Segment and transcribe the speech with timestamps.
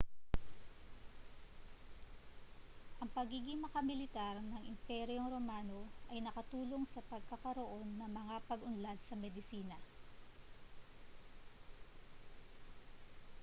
[3.01, 5.79] ang pagiging makamilitar ng imperyong romano
[6.11, 9.77] ay nakatulong sa pagkakaroon ng mga pag-unlad sa medisina